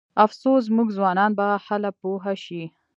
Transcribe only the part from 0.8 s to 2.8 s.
ځوانان به هله پوه شي.